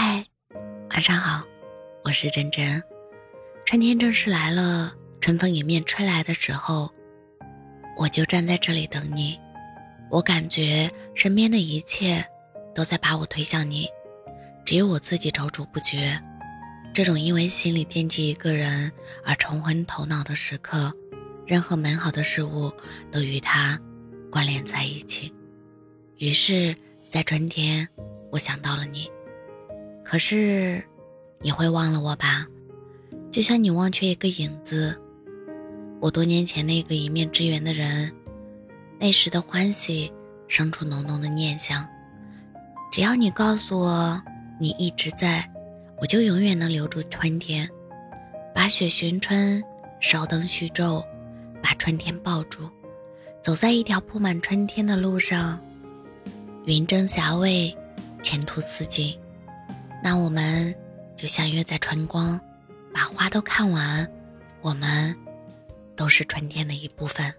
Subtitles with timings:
[0.00, 0.24] 嗨，
[0.90, 1.42] 晚上好，
[2.04, 2.80] 我是真真。
[3.64, 6.88] 春天正式来了，春风迎面吹来的时候，
[7.96, 9.36] 我就站在这里等你。
[10.08, 12.24] 我感觉身边的一切
[12.72, 13.88] 都在把我推向你，
[14.64, 16.16] 只有我自己踌躇不决。
[16.94, 18.92] 这种因为心里惦记一个人
[19.24, 20.92] 而冲昏头脑的时刻，
[21.44, 22.72] 任何美好的事物
[23.10, 23.76] 都与他
[24.30, 25.34] 关联在一起。
[26.18, 26.76] 于是，
[27.08, 27.88] 在春天，
[28.30, 29.10] 我想到了你。
[30.10, 30.82] 可是，
[31.42, 32.46] 你会忘了我吧？
[33.30, 34.98] 就像你忘却一个影子。
[36.00, 38.10] 我多年前那个一面之缘的人，
[38.98, 40.10] 那时的欢喜
[40.48, 41.86] 生出浓浓的念想。
[42.90, 44.22] 只要你告诉我
[44.58, 45.46] 你一直在，
[46.00, 47.68] 我就永远能留住春天。
[48.54, 49.62] 把雪寻春，
[50.00, 51.04] 烧灯续昼，
[51.62, 52.66] 把春天抱住，
[53.42, 55.60] 走在一条铺满春天的路上，
[56.64, 57.76] 云蒸霞蔚，
[58.22, 59.14] 前途似锦。
[60.02, 60.74] 那我们
[61.16, 62.40] 就相约在春光，
[62.94, 64.08] 把花都看完。
[64.60, 65.16] 我们
[65.94, 67.32] 都是春天的一部分。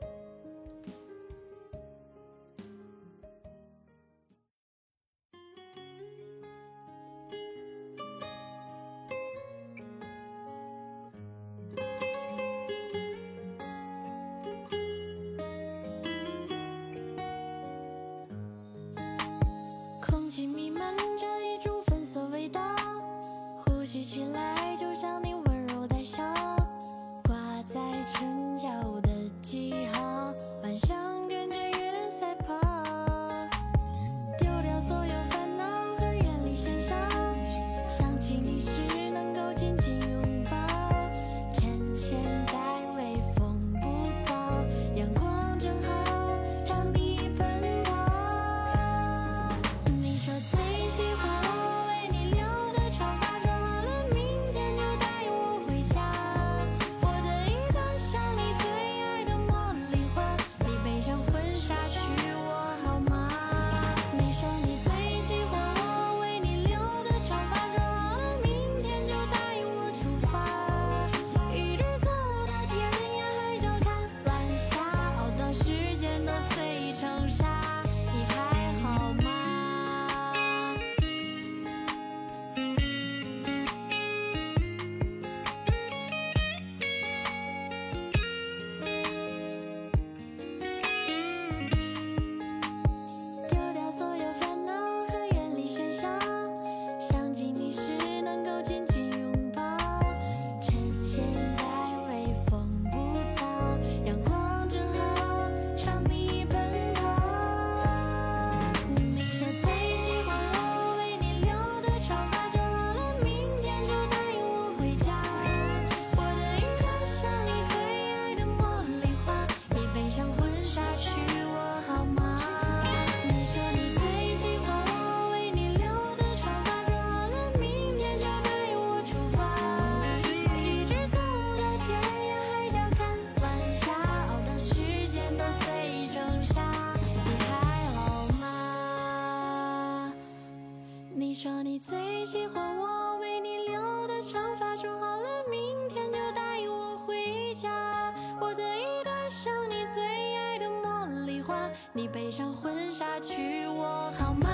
[151.94, 154.50] 你背上婚纱娶我好吗？